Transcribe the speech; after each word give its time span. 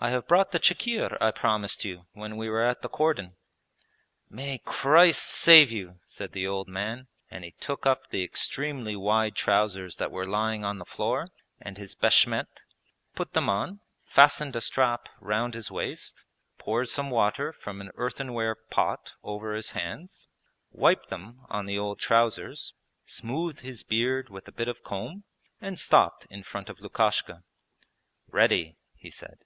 'I 0.00 0.10
have 0.10 0.28
brought 0.28 0.52
the 0.52 0.60
chikhir 0.60 1.18
I 1.20 1.32
promised 1.32 1.84
you 1.84 2.06
when 2.12 2.36
we 2.36 2.48
were 2.48 2.62
at 2.64 2.82
the 2.82 2.88
cordon.' 2.88 3.34
'May 4.30 4.58
Christ 4.58 5.24
save 5.26 5.72
you!' 5.72 5.98
said 6.04 6.30
the 6.30 6.46
old 6.46 6.68
man, 6.68 7.08
and 7.32 7.42
he 7.42 7.50
took 7.58 7.84
up 7.84 8.06
the 8.10 8.22
extremely 8.22 8.94
wide 8.94 9.34
trousers 9.34 9.96
that 9.96 10.12
were 10.12 10.24
lying 10.24 10.64
on 10.64 10.78
the 10.78 10.84
floor, 10.84 11.30
and 11.60 11.76
his 11.78 11.96
beshmet, 11.96 12.46
put 13.16 13.32
them 13.32 13.48
on, 13.48 13.80
fastened 14.04 14.54
a 14.54 14.60
strap 14.60 15.08
round 15.18 15.54
his 15.54 15.68
waist, 15.68 16.24
poured 16.58 16.88
some 16.88 17.10
water 17.10 17.52
from 17.52 17.80
an 17.80 17.90
earthenware 17.96 18.54
pot 18.70 19.14
over 19.24 19.52
his 19.52 19.70
hands, 19.72 20.28
wiped 20.70 21.08
them 21.08 21.40
on 21.48 21.66
the 21.66 21.76
old 21.76 21.98
trousers, 21.98 22.72
smoothed 23.02 23.62
his 23.62 23.82
beard 23.82 24.30
with 24.30 24.46
a 24.46 24.52
bit 24.52 24.68
of 24.68 24.84
comb, 24.84 25.24
and 25.60 25.76
stopped 25.76 26.24
in 26.30 26.44
front 26.44 26.68
of 26.70 26.78
Lukashka. 26.80 27.42
'Ready,' 28.28 28.76
he 28.94 29.10
said. 29.10 29.38